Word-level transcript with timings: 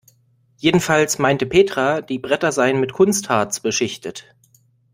Jedenfalls 0.57 1.19
meinte 1.19 1.45
Petra, 1.45 2.01
die 2.01 2.17
Bretter 2.17 2.51
seien 2.51 2.79
mit 2.79 2.91
Kunstharz 2.93 3.59
beschichtet. 3.59 4.33